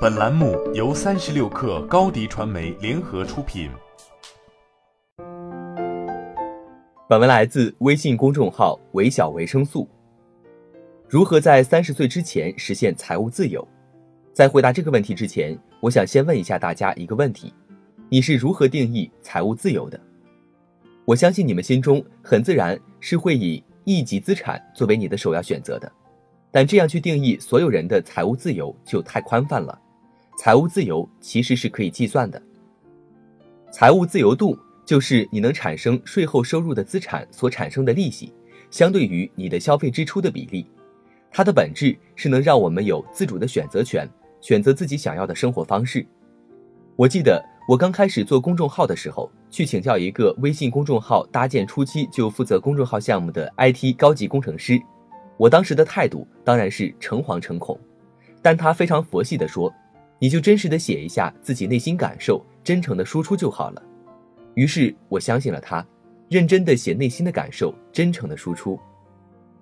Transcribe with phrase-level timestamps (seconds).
[0.00, 3.68] 本栏目由三十六氪高低传媒联合出品。
[7.08, 9.88] 本文来自微信公众号“微小维生素”。
[11.10, 13.66] 如何在三十岁之前实现财务自由？
[14.32, 17.52] 在回答这个问题之前，我想先问一下大家一个问题：
[18.08, 20.00] 你是如何定义财务自由的？
[21.06, 25.90] 我相信你们心中很自然是会以一级资产作为你的首要选择的，
[26.52, 29.76] 但这样去定义所有人的财务自由就太宽泛了。
[30.38, 32.40] 财务自由其实是可以计算的。
[33.72, 34.56] 财务自由度
[34.86, 38.32] 就是你能产生税后收入的资产所产生的利息，
[38.70, 40.64] 相对于你的消费支出的比例。
[41.28, 44.08] 它的本质是能让我们有自主的选择权，
[44.40, 46.06] 选择自己想要的生活方式。
[46.94, 54.80] 我记得我刚开始做公众号的时候，去请教一个微信公众号搭建初期就负责公众号项目的 IT 高级工程师，
[55.36, 57.76] 我当时的态度当然是诚惶诚恐，
[58.40, 59.74] 但他非常佛系地说。
[60.18, 63.82] 你就真实的写一下自己内心感受，真诚的输出就好了。
[64.54, 65.86] 于是我相信了他，
[66.28, 68.78] 认真的写内心的感受，真诚的输出。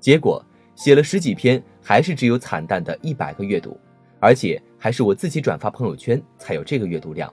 [0.01, 0.43] 结果
[0.75, 3.79] 写了十几篇，还是只有惨淡的一百个阅读，
[4.19, 7.33] 而且还是我自己转发朋友圈才有这个阅读量。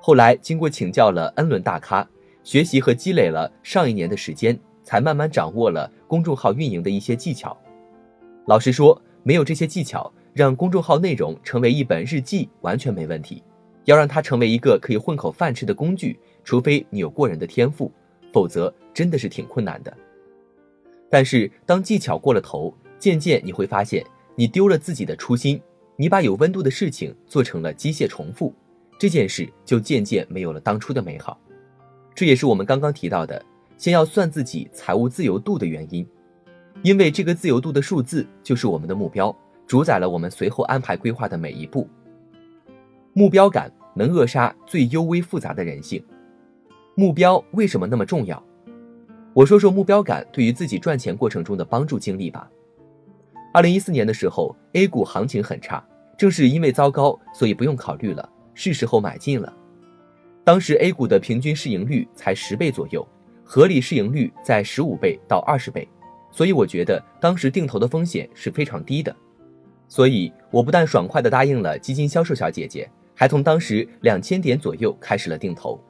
[0.00, 2.08] 后来经过请教了 N 轮大咖，
[2.44, 7.56] 学习和积累了上一年的时间，才慢慢掌握了公众号运营的一些技巧。
[8.46, 10.12] 老实说，没有这些技巧。
[10.36, 13.42] 让公众号内容成为一本日记完全没问题，
[13.86, 17.90] 要让它成为一个可以混口饭吃的工具，除非你有过人的天赋，
[18.34, 19.96] 否则真的是挺困难的。
[21.08, 25.58] 但是当技巧过了头，渐渐你会发现你丢了自己的初心，
[25.96, 28.54] 你把有温度的事情做成了机械重复，
[28.98, 31.40] 这件事就渐渐没有了当初的美好。
[32.14, 33.42] 这也是我们刚刚提到的，
[33.78, 36.06] 先要算自己财务自由度的原因，
[36.82, 39.34] 因为这个自由度的数字就是我们的目标。
[39.66, 41.88] 主宰了我们随后安排规划的每一步。
[43.12, 46.04] 目标感能扼杀最幽微复杂的人性。
[46.94, 48.42] 目标为什么那么重要？
[49.34, 52.48] 我说说目标感对于自己赚钱过程中的帮助经历吧。
[53.52, 55.82] 二零一四年的时候，A 股行情很差，
[56.16, 59.52] 正是因为糟糕，所以不用考虑了，是时候买进了。
[60.44, 63.06] 当时 A 股的平均市盈率才十倍左右，
[63.44, 65.88] 合理市盈率在十五倍到二十倍，
[66.30, 69.14] 所以我觉得当时定投的风险是非常低的。
[69.88, 75.80] 所以，我不但爽快地答应了基金销售小姐姐，还从当时两千点左右开始了定投。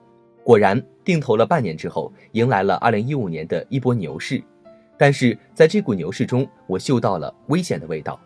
[0.45, 4.43] 果然，定投了半年之后，迎来了二零一五年的一波牛市。
[4.99, 8.21] 但是，在这股牛市中，我嗅到了危险的味道。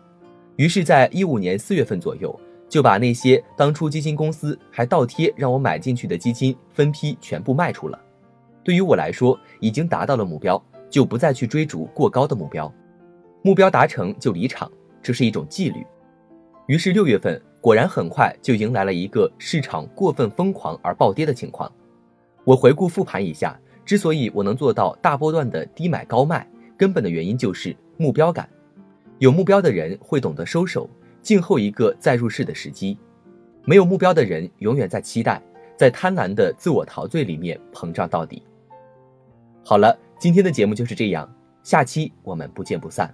[0.57, 2.37] 于是，在一五年四月份左右，
[2.69, 7.99] 就把那些当初基金公司还倒贴让我买进去的基金分批全部卖出了。
[8.63, 12.71] 对于我来说，已经达到了目标，就不再去追逐过高的目标。
[13.41, 14.71] 目标达成就离场。
[15.01, 15.85] 这是一种纪律，
[16.67, 21.71] 于是六月份果然很快就迎来了一个市场过分疯狂而暴跌的情况。
[22.43, 26.47] 我回顾复盘一下，之所以我能做到大波段的低买高卖，
[26.77, 28.49] 根本的原因就是目标感。
[29.19, 30.89] 有目标的人会懂得收手，
[31.21, 32.97] 静候一个再入市的时机；
[33.65, 35.41] 没有目标的人永远在期待，
[35.77, 38.41] 在贪婪的自我陶醉里面膨胀到底。
[39.63, 43.13] 好了，今天的节目就是这样，下期我们不见不散。